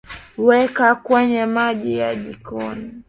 [0.47, 2.85] Weka kwenye maji ya jikoni